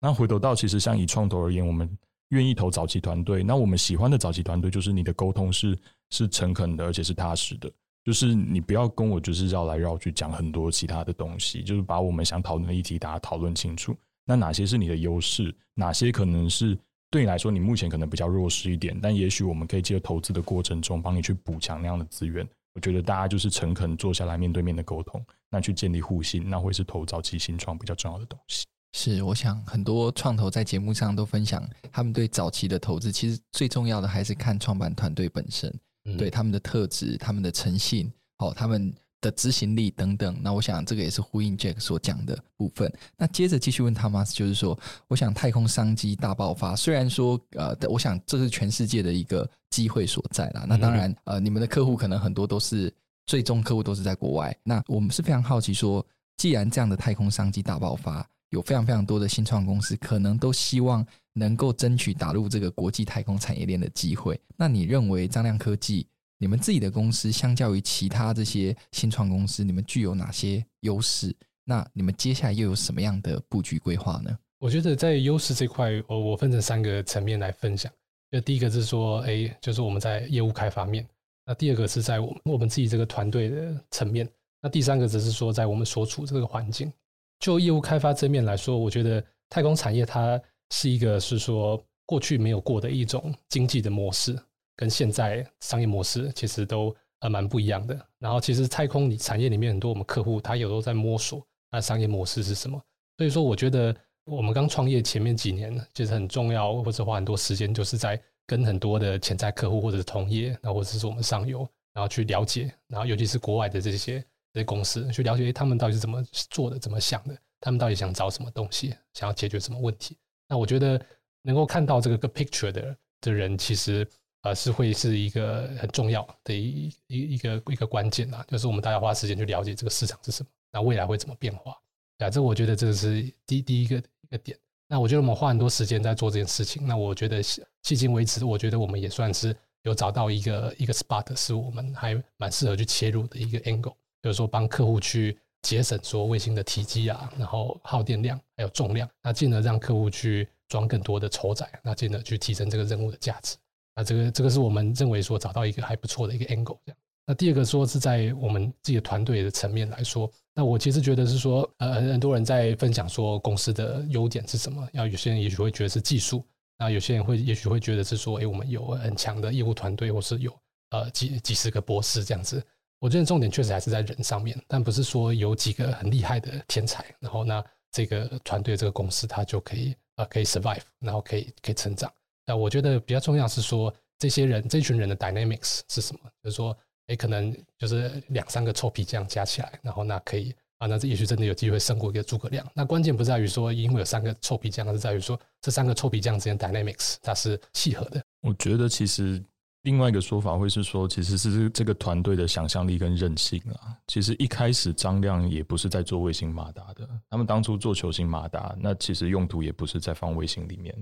[0.00, 1.98] 那回头到其实像以创投而言，我们。
[2.30, 5.78] 愿意投早期团队，那我们喜欢的早期团队就是你的沟通是
[6.10, 7.70] 是诚恳的，而且是踏实的。
[8.02, 13.94] 就是你不要跟我就是绕来绕去讲很多其他的东西，就是把我们想讨论的议题大家讨论清楚。
[14.24, 15.54] 那哪些是你的优势？
[15.74, 16.78] 哪些可能是
[17.10, 18.98] 对你来说你目前可能比较弱势一点？
[19.02, 22.48] 但也许我们可以借投资的过程中帮你去补强那样的资源。
[22.74, 28.64] 我觉得大家就是诚恳坐下来面对面的沟通，那去建立互信，那会是投早期新创比较重要的东西。
[28.92, 35.72] 是，我想很多创投在节目上都分享，他们对早期的投资，其实最重要的还是看创办团队本身，
[36.06, 40.36] 嗯、对他们的特质、他们的诚信、哦，他们的执行力等等。
[40.42, 42.92] 那我想这个也是呼应 Jack 所讲的部分。
[43.16, 44.76] 那接着继续问 Thomas，就是说，
[45.06, 50.64] 我想太空商机大爆发，虽然说呃，我想这是全世界的一个机会所在啦。
[50.68, 52.92] 那当然，呃，你们的客户可能很多都是
[53.26, 54.56] 最终客户都是在国外。
[54.64, 56.04] 那我们是非常好奇说，
[56.38, 64.40] 既然这样的太空商机大爆发，有非常非常多的新创公司，可能都希望能够争取打入这个国际太空产业链的机会。
[64.56, 66.06] 那你认为张亮科技，
[66.38, 71.34] 你们自己的公司相较于其他这些新创公司，你们具有哪些优势？
[71.64, 74.36] 那你们接下来又有什么样的布局规划呢？
[74.58, 77.90] 我觉得在优势这块，我我分成三个层面来分享。
[78.30, 81.04] 就第一个是说，哎，就是我们在业务开发面；
[81.46, 84.26] 那第二个是在我们我们自己这个团队的层面；
[84.60, 86.92] 那第三个则是说，在我们所处这个环境。
[87.40, 94.38] 就业务开发这面来说，我觉得太空产业它是一个是说过去没有过的一种经济的模式，
[94.76, 97.98] 跟现在商业模式其实都呃蛮不一样的。
[98.18, 102.80] 然后其实太空产业里面很多我们客户他有时候在摸索那商业模式是什么。
[103.16, 103.94] 所以说我觉得
[104.26, 111.60] 我们刚创业前面几年其实很重要，或者花很多时间就是在跟很多的潜在客户或者是同业，然后或者是我们上游，
[111.94, 114.22] 然后去了解，然后尤其是国外的这些。
[114.52, 120.16] 这些公司去了解，他们到底是怎么做的，怎么想的，他们到底想找什么东西，想要解决什么问题。
[120.48, 121.00] 那我觉得
[121.42, 124.06] 能够看到这个个 picture 的的人，其实
[124.42, 131.76] 呃是会是一个很重要的一一一个一个关键啊，就是我们大家花时间去了解这个市场是什么，那未来会怎么变化。
[132.18, 134.58] 啊，这我觉得这是第第一个一个点。
[134.88, 136.86] 那我觉得我们花很多时间在做这件事情。
[136.86, 137.62] 那我觉得迄
[137.96, 143.94] 今为止，我觉得我们也算是有找到一个一个 spot，是我们还蛮适合去切入的一个 angle。
[144.22, 153.56] 就是说，帮客户去节省说卫星的体积啊，然后耗电量还有重量，那进而让客户去装更多的承载，那进而去提升这个任务的价值。
[153.94, 156.96] 那这个这个是我们认为说找到一个还不错的一个 angle 这样。
[157.26, 166.44] 那第二个说是在我们自己的团队的层面来说，那我其实觉得是说，呃，很很多人在分享说公司的优点是什么，要有些人也许会觉得是技术，
[166.78, 170.52] 那有些人会也许会觉得是说，哎，我们有很强的业务团队，或是有
[170.90, 172.64] 呃几几十个博士这样子。
[173.00, 182.12] 我觉得重点确实还是在人上面，但不是说有几个很厉害的天才，然后那这个团队这个公司它就可以呃可以 survive，然后可以可以成长。
[182.46, 186.20] 那我觉得比较重要是说这些人这群人的 dynamics 是什么？
[186.44, 192.70] 就是说，诶，可能就是两三个臭皮匠加起来，然后那可以啊，那这也许真的有机会胜过一个诸葛亮。
[192.74, 198.22] 那关键不在于说因为有三个臭皮匠，而是在于说这三个臭皮匠之间 dynamics 它是契合的。
[198.42, 199.42] 我觉得其实。
[199.82, 203.96] 另外一个说法会是说，其实是这个团队的想象力跟韧性啊。
[204.08, 210.94] 其实一开始张亮也不是在做卫星马达的，他们当初做球形马达，那其实用途也不是在放卫星里面。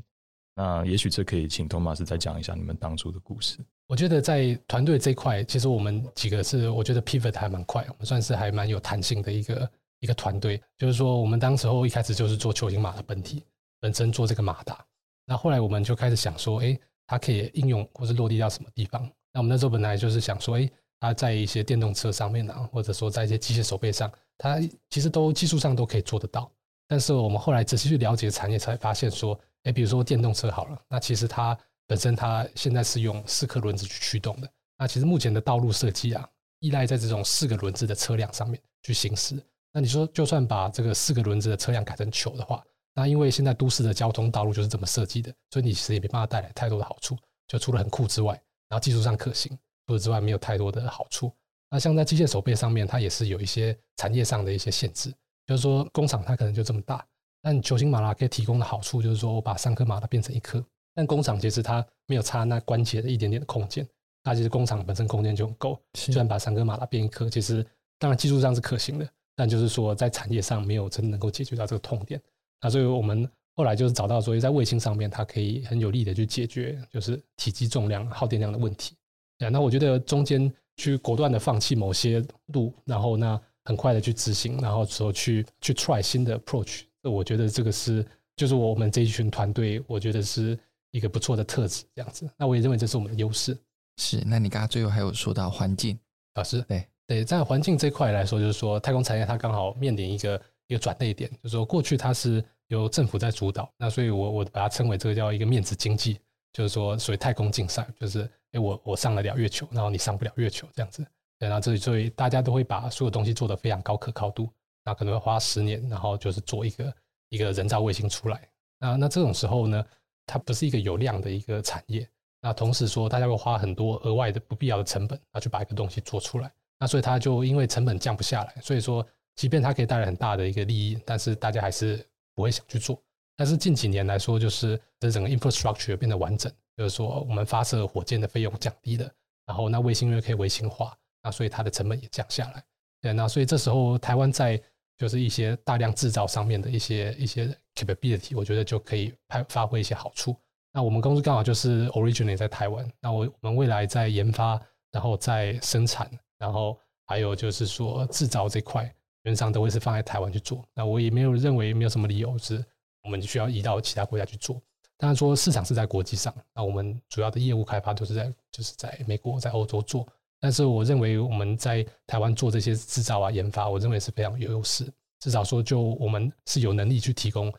[0.55, 3.59] 那也许这可以请托马斯再讲一下你们当初的故事。
[3.89, 10.63] 我觉得在团队这一块，其实我们几个是我觉得 pivot 还蛮快，我们算是还蛮有弹性的一个一个团队。
[10.77, 13.43] 就是说，我们当时候一开始就是做球形马的本体
[13.81, 14.85] 本身做这个马达，
[15.25, 16.79] 那后来我们就开始想说，哎。
[17.09, 19.03] 它可以应用或是落地到什么地方？
[19.33, 26.49] 那我们那时候本来就是想说，诶，它在一些电动车上面啊，或者说在一些机械手臂上，它其实都技术上都可以做得到。
[26.87, 34.51] 但是我们后来仔细去了解产业，才发现说，诶，比如说电动车好了，那其实它本身它现在是用四颗轮子去驱动的。
[34.77, 36.29] 那其实目前的道路设计啊，
[36.61, 39.43] 依赖在这种四个轮子的车辆上面去行驶。
[39.73, 42.65] 那你说，就算把这个四个轮子的车辆改成球的话，
[42.99, 47.17] 那因为现在都市的交通道路就是这么设计的，所以你其实也没办法带来太多的好处。
[47.47, 48.33] 就除了很酷之外，
[48.69, 49.57] 然后技术上可行，
[49.87, 51.33] 除此之外没有太多的好处。
[51.71, 55.15] 那像在机械手背上面，它也是有一些产业上的一些限制，
[55.47, 57.07] 就是说工厂它可能就这么大。
[57.41, 60.61] 但球形马达可以提供的好处就是说我把三颗马达变成一颗，
[60.93, 63.87] 但工厂其实它没有差那关节的一点点的空间，
[64.25, 67.65] 它其实工厂本身空间就很够，虽然把三颗马达变一颗，其实
[67.97, 72.21] 当然技术上是可行的，但就是说在产业上没有真的能够解决到这个痛点。
[72.61, 78.95] 那所以我们后来就是找到说，在卫星上面，它可以很有力的去解决，就是体积、重量、耗电量的问题。
[79.39, 88.05] 对，那我觉得中间去果断的放弃某些路，然后那很快的去执行，然后说去去 try 新的 approach，我觉得这个是
[88.37, 90.59] 就是我们这一群团队，我觉得是
[90.91, 91.85] 一个不错的特质。
[91.95, 93.57] 这样子，那我也认为这是我们的优势。
[93.97, 95.99] 是，那你刚刚最后还有说到环境，
[96.35, 102.45] 老师，对对，在环境这块来说，就是说太空产业它刚好面临一个一个转捩点，就是说过去它是。
[102.69, 106.21] 由政府在主导，那所以我我把它称为这个叫一个面子经济，
[106.53, 111.03] 就是说所谓太空竞赛，就是诶我我上得了月球，然后你上不了月球这样子，
[111.39, 114.51] 对，然后这里所以大家都会把所有东西做得非常高可靠度，
[114.85, 116.95] 那可能会花十年，然后就是做一个
[117.31, 118.47] 一个人造卫星出来，
[118.79, 119.83] 那那这种时候呢，
[120.27, 122.07] 它不是一个有量的一个产业，
[122.43, 129.03] 那同时说大家会花很多额外的不必要的成本，那去把一个东西做出来，那所以它就因为成本降不下来，所以说
[129.39, 132.07] 即便它可以带来很大的一个利益，但是大家还是。
[132.35, 133.03] 不会想去做，
[133.35, 139.11] 但是近几年来说，就是这整个 infrastructure 变得完整，就是说我们发射火箭的费用降低了，
[139.45, 142.63] 然后那卫星又可以卫星化，那所以它的成本也降下来。
[143.01, 144.57] 对，那所以这时候台湾在
[144.97, 150.37] 就是一些大量制造上面的一些一些 capability，我觉得就可以发发挥一些好处。
[150.73, 158.95] 那我们公司刚好就是 originally 在台湾，那我我们未来在研发，然后在生产，然后还有就是说制造这块。
[159.29, 162.65] 原则上都会是放在台湾去做，那我也没有认为没有什么理由是
[163.03, 164.61] 我们需要移到其他国家去做。
[164.97, 170.09] 当然说市场是在国际上，那我们主要的业务开发都是在就是在美国、在欧洲做。
[170.41, 174.91] 但是我认为我们在台湾做这些制造啊、研发，我认为是非常有优势。
[175.21, 177.53] 至少说，就我们是有能力去提供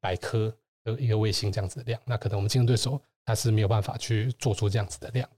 [0.00, 0.52] 百颗
[0.84, 5.28] 的一个卫星这样子的量，那可能我们竞争对手他是没有办法去做出这样子的量。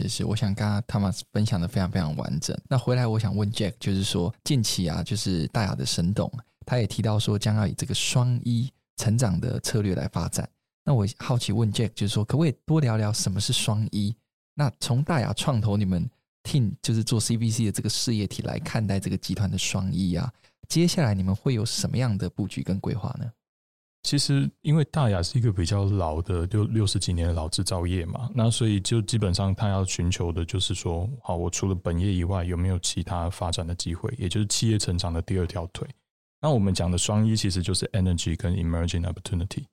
[0.00, 2.56] 也是，我想刚刚他们分享的非常非常完整。
[2.68, 6.30] 那回来我想问 Jack，就是说近期啊，就是大亚的神董，
[6.64, 10.48] 他也提到说将要以这个双一成长的策略来发展。
[10.84, 14.16] 那我好奇问 Jack，就是说可不可以多聊聊什么是双一？
[14.54, 16.08] 那从大亚创投你们
[16.42, 20.32] team 就是做 CBC 的这个事业体来看待这个集团的双一啊，
[20.68, 23.30] 接下来你们会有什么样的布局跟规划呢？
[24.02, 34.12] 其实，因为大亚是一个比较老的，就六十几年的老制造业嘛，那所以就基本上他要寻求的就是说，好，我除了本业以外，有没有其他发展的机会？
[34.16, 35.86] 也就是企业成长的第二条腿。
[36.40, 39.64] 那我们讲的双一其实就是 energy 跟 emerging opportunity。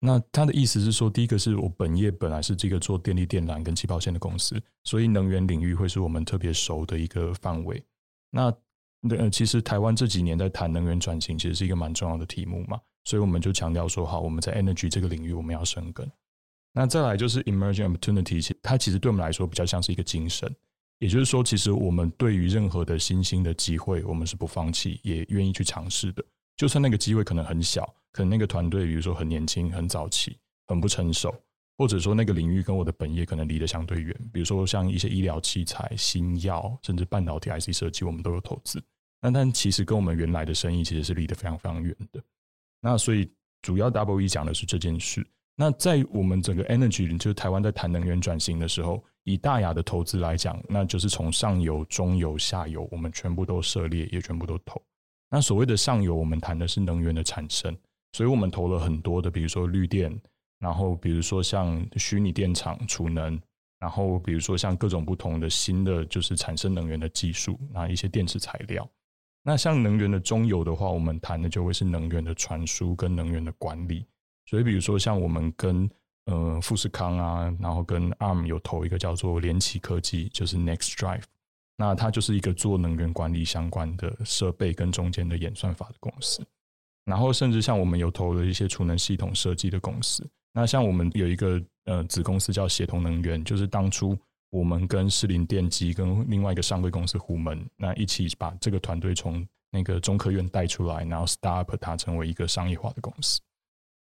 [0.00, 7.80] 那他的意思是说，第一个是我本业本来是这个做电力电缆跟气泡线的公司，所以能源领域会是我们特别熟的一个范围。
[8.30, 8.52] 那
[9.00, 12.80] 那呃，其实台湾这几年在谈能源转型，其实是一个蛮重要的题目嘛。
[13.08, 16.06] 所以我们就强调说，好，我们在 energy 这个领域我们要生根。
[16.74, 20.54] 那再来就是 emerging opportunity，它其实对我们来说比较像是一个精神，
[20.98, 26.22] 也就是说，其实我们对于任何的新兴的机会，我们是不放弃，也愿意去尝试的。
[26.58, 27.82] 就算那个机会可能很小，
[28.12, 30.36] 可能那个团队比如说很年轻、很早期、
[30.66, 31.34] 很不成熟，
[31.78, 38.82] 或者说那个领域跟我的本业可能离得相对远，比如说像一些医疗器材、新药，甚至半导体 IC 设计，我们都有投资。
[39.22, 42.22] 那但其实跟我们原来的生意其实是离得非常非常远的。
[42.80, 43.30] 那所以
[43.62, 45.26] 主要 W E 讲的是这件事。
[45.56, 54.80] 那在我们整个 Energy，就是台湾在谈能源转型的时候，以大亚的投资来讲，那就是从上游、中游、下游，我们全部都涉猎，也全部都投。
[55.28, 57.76] 那所谓的上游，我们谈的是能源的产生，
[58.12, 60.16] 所以我们投了很多的，比如说绿电，
[60.60, 63.36] 然后比如说像虚拟电厂储能，
[63.80, 68.88] 然后比如说像各种不同的新的就是产生能源的技术，那一些电池材料。
[69.48, 74.04] 那像能源的中游的话，我们谈的就会是能源的传输跟能源的管理。
[74.44, 75.88] 所以比如说像我们跟
[76.26, 81.22] 呃富士康啊，然后跟 ARM 有投一个叫做联奇科技，就是 Next Drive。
[81.78, 86.46] 那它就是一个做能源管理相关的设备跟中间的演算法的公司，
[87.06, 90.28] 然后甚至像我们有投了一些储能系统设计的公司。
[90.52, 94.14] 那像我们有一个呃子公司叫协同能源，就是当初
[94.50, 103.40] 我们跟士林电机跟另外一个上柜公司虎门，那一起把这个团队从那个中科院带出来，然后 start up 它成为一个商业化的公司，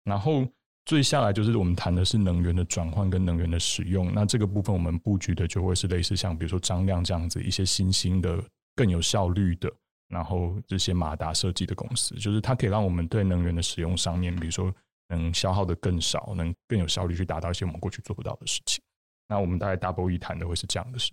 [0.03, 0.47] 然后。
[0.85, 8.41] 最下来就是我们谈的是能源的转换跟能源的使用，那这个部分我们布局的就会是类似像比如说张亮这样子一些新兴的
[8.73, 9.69] 更有效率的，
[10.07, 14.73] 然后这些马达设计的公司，就是它可以让我们对能源的使用上面，比如说
[15.09, 18.81] 能消耗的更少，能更有效率去达到一些我们过去做不到的事情。
[19.27, 21.11] 那我们大概 Double E 谈的会是这样的事。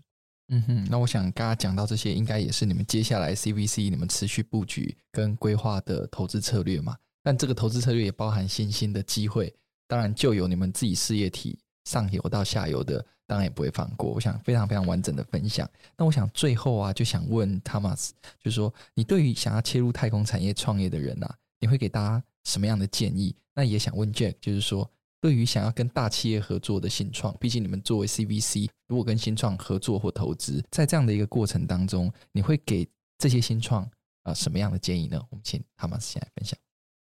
[0.48, 6.96] 嗯哼，那我想刚刚讲到这些，应该也是你们接下来 CVC 你们持续布局跟规划的投资策略嘛？
[7.22, 9.54] 但这个投资策略也包含新兴的机会。
[9.86, 14.10] 当然，就有你们自己事业体上游到下游的，当然也不会放过。
[14.10, 15.68] 我想非常非常完整的分享。
[15.96, 23.34] 那我想最后啊，就想问 Thomas，就是说，你对于想要切入太空产业创业的人啊，你会给大家什么样的建议？
[23.54, 24.90] 那也想问 Jack，就是说，
[25.24, 33.90] 对于想要跟大企业合作的新创，毕竟你们作为 CVC，如果跟新创合作或投资，在这样的一个过程当中，你会给这些新创
[34.24, 35.18] 啊什么样的建议呢？
[35.30, 36.58] 我们请 Thomas 先来分享。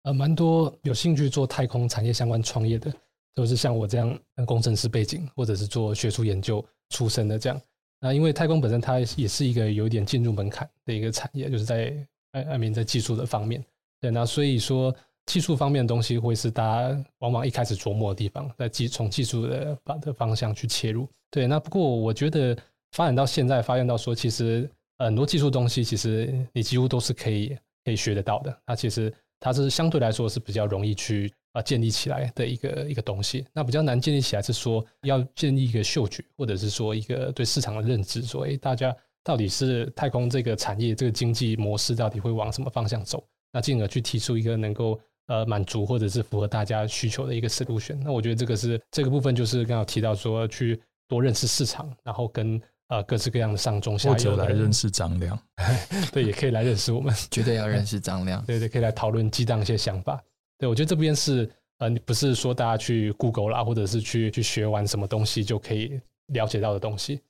[0.02, 2.92] 呃，蛮多有兴趣做太空产业相关创业的，
[3.36, 7.60] 都是像我这样工程师背景，或者是做学术研究出身的这样。
[8.00, 11.94] 那因为太空本身它也是一个有点进入门槛的一个产业，就是在
[12.32, 13.64] 呃，I mean 在技术的方面。
[14.00, 14.92] 对，那所以说
[15.28, 21.06] 技术方面的东西会是大家往往一开始琢磨的地方，在技从技术的方的方向去切入。
[21.30, 22.56] 对，那不过我觉得
[22.92, 24.68] 发展到现在，发现到说其实
[24.98, 28.58] 很多技术东西，其实你几乎都是可以可以学得到的。
[28.66, 29.12] 它其实。
[29.40, 43.22] 它是相对来说是比较容易去啊建立起来的一个一个东西，那比较难建立起来是说要建立一个嗅觉，或者是说一个对市场的认知，说诶大家到底是太空这个产业这个经济模式到底会往什么方向走，
[43.52, 44.98] 那进而去提出一个能够
[45.28, 47.98] 呃满足或者是符合大家需求的一个 solution。
[48.02, 52.60] 那我觉得这个是这个部分就是刚刚提到说去多认识市场，然后跟。
[52.90, 55.38] 呃，各式各样的上中下游，或者来认识张亮，
[56.10, 60.18] 对，也可以来认识我们， 绝对要认识张亮，对对，可以来讨论激荡一些想法。
[60.56, 61.46] 对，我觉得这边是
[61.80, 67.20] 呃，你不是说大家去 Google 啦，或者是去去学完什么东西就可以了解到的东西，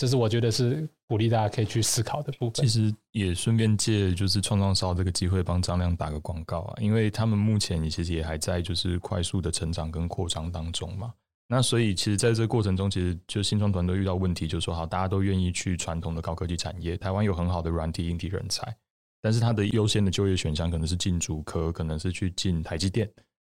[0.00, 2.64] 这是我觉得是鼓励大家可以去思考的部分。
[2.64, 11.12] 其实也顺便借就是创创烧这个机会帮张亮打个广告啊，因为他们目前其实也还在就是快速的成长跟扩张当中嘛。
[11.46, 16.96] 那所以，其实在这个过程中，其实就新创团队遇到问题，就是说，好，大家都愿意去传统的高科技产业。
[16.96, 18.74] 台湾有很好的软体、硬体人才，
[19.20, 23.06] 但是它的优先的就业选项可能是进主科，可能是去进台积电。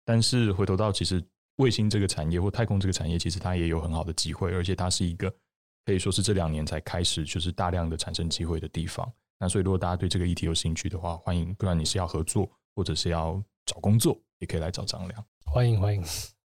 [0.05, 1.21] 但是回头到其实
[1.57, 5.33] 卫星这个产业或太空这个产业，其实它也有很好的机会，而且它是一个
[5.87, 9.09] 可以说是这两年才开始就是大量的产生机会的地方。
[9.39, 15.25] 那所以，如果大家对这个议题有兴趣的话，欢迎，不管你是要合作或者是要找工作，也可以来找张良。
[15.45, 16.03] 欢迎，欢迎。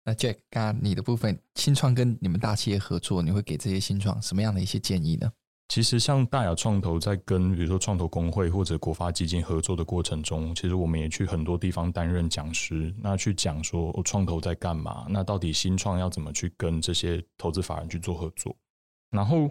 [0.05, 5.33] 那 Jack，刚刚你的部分新创跟你们大企业合作，你会给这些新创什么样的一些建议呢？
[5.67, 18.55] 其实像大亚创投在跟比如说创投公会或者国发基金合作的过程中，其实我们也去很多地方担任讲师，那去讲说创投在干嘛，那到底新创要怎么去跟这些投资法人去做合作。
[19.13, 19.49] 然后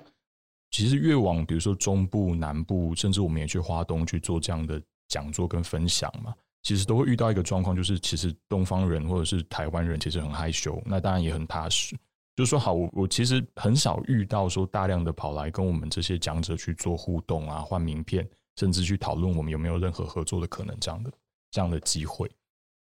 [0.70, 6.34] 其实越往比如说中部、南部，甚至我们也去华东去做这样的讲座跟分享嘛。
[6.62, 11.96] 其实都会遇到一个状况，就是其实东方人或者是台湾人其实很害羞，那当然也很踏实。
[12.36, 21.12] 就是说，好，我我其实很少遇到说大量的跑来跟我们这些讲者去做互动啊，换名片，甚至去讨论我们有没有任何合作的可能这样的
[21.50, 22.30] 这样的机会。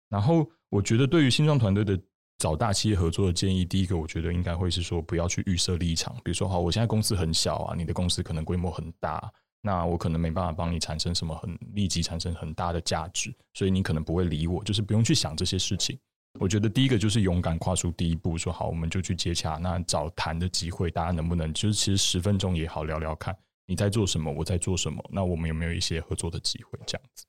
[0.09, 1.97] 然后，我觉得对于新创团队的
[2.38, 9.31] 找大企业合作的建议，第一个我觉得应该会是说，不要去预设立场，比如说，好，我现在公司很小啊，你的公司可能规模很大。
[9.59, 15.99] 那我可能没办法帮你产生什么很立即产生很大的价值，所以你可能不会理我，就是不用去想这些事情。
[16.39, 23.35] 我觉得第一个就是勇敢跨出第一步，说好，我们就去接洽，那找谈的机会，大家能不能就是其实十分钟也好聊聊看，
[23.65, 27.25] 你在做什么，我在做什么，那我们有没有一些合作的机会这样子？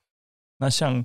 [0.58, 1.04] 那像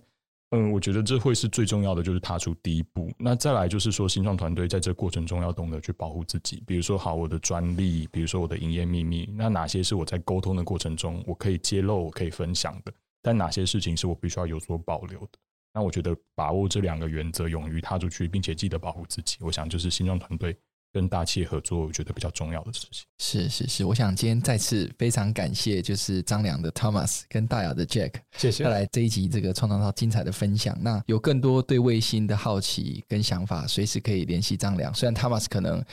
[0.55, 3.11] 嗯，我觉得这会是最重要的，就是踏出第一步。
[3.17, 6.63] 那再来就是说，新创团队在这过程中要懂得去保护自己。
[6.67, 12.93] 比如说，好，我的专利，比如说我的营业秘密，那哪些是我在沟通的过程中我可以揭露、我可以分享的？
[13.23, 15.39] 但哪些事情是我必须要有所保留的？
[15.73, 20.55] 那我觉得把握这两个原则，勇于踏出去，并且记得保护自己，我想就是新创团队。
[20.93, 23.03] 跟大企业合作，我觉得比较重要的事情。
[23.17, 28.63] 是是是，我想今天再次非常感谢，就是张良的 Thomas 跟大雅的 Jack，谢谢。
[28.63, 30.77] 带来这一集这个创造到精彩的分享。
[30.79, 34.93] 那有更多对卫星的好奇跟想法，随时可以联系张良。
[34.93, 35.83] 虽然 Thomas 可能。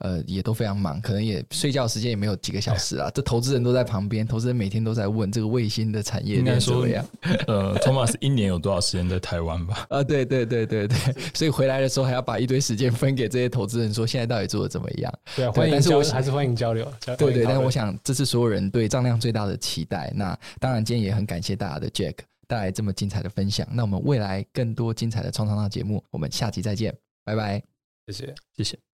[0.00, 3.10] 呃，也都非常忙，可能也睡觉时间也没有几个小时啊。
[3.14, 7.04] 这投资人都在旁边，投资人每天都在问这个卫星的产业应该怎么样？
[7.46, 9.86] 呃，Thomas 一年有多少时间在台湾吧？
[9.90, 10.98] 啊，对对对对对，
[11.34, 15.12] 所以回来的时候还要把一堆时间分给这些投资人，说现在到底做的怎么样？
[15.36, 16.90] 对啊，欢迎交流，还是欢迎交流。
[17.04, 20.10] 对对，但是我想这是所有人对张亮最大的期待。
[20.16, 22.14] 那当然，今天也很感谢大家的 Jack
[22.46, 23.68] 带来这么精彩的分享。
[23.70, 27.62] 那我们未来更多精彩的创创烧节目，我们下期再见，拜拜，
[28.06, 28.89] 谢谢，谢谢。